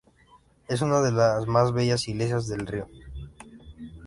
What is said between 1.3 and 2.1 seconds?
más bellas